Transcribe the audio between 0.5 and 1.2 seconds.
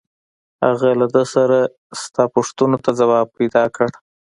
هغه له